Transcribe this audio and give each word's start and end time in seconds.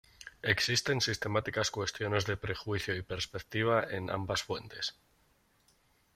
Existen 0.41 0.99
sistemáticas 0.99 1.69
cuestiones 1.69 2.25
de 2.25 2.35
prejuicio 2.35 2.95
y 2.95 3.03
perspectiva 3.03 3.83
en 3.87 4.09
ambas 4.09 4.41
fuentes. 4.41 4.95